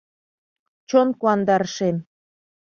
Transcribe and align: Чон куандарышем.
Чон 0.89 1.07
куандарышем. 1.19 1.97